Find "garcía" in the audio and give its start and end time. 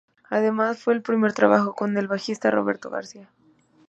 2.89-3.29